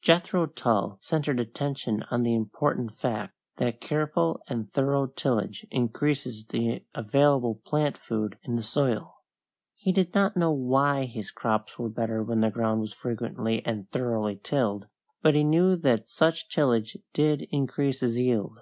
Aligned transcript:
Jethro 0.00 0.46
Tull 0.46 0.98
centered 1.00 1.40
attention 1.40 2.04
on 2.12 2.22
the 2.22 2.32
important 2.32 2.94
fact 2.94 3.34
that 3.56 3.80
careful 3.80 4.40
and 4.46 4.70
thorough 4.70 5.08
tillage 5.08 5.66
increases 5.68 6.46
the 6.46 6.84
available 6.94 7.56
plant 7.64 7.98
food 7.98 8.38
in 8.44 8.54
the 8.54 8.62
soil. 8.62 9.16
He 9.74 9.90
did 9.90 10.14
not 10.14 10.36
know 10.36 10.52
why 10.52 11.06
his 11.06 11.32
crops 11.32 11.76
were 11.76 11.88
better 11.90 12.22
when 12.22 12.38
the 12.38 12.52
ground 12.52 12.82
was 12.82 12.94
frequently 12.94 13.66
and 13.66 13.90
thoroughly 13.90 14.36
tilled, 14.40 14.86
but 15.22 15.34
he 15.34 15.42
knew 15.42 15.74
that 15.78 16.08
such 16.08 16.48
tillage 16.48 16.96
did 17.12 17.48
increase 17.50 17.98
his 17.98 18.16
yield. 18.16 18.58